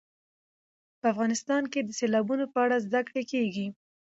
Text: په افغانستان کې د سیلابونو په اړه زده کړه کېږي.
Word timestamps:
په 0.99 1.05
افغانستان 1.13 1.63
کې 1.71 1.79
د 1.83 1.89
سیلابونو 1.99 2.45
په 2.53 2.57
اړه 2.65 2.83
زده 2.85 3.01
کړه 3.07 3.21
کېږي. 3.31 3.67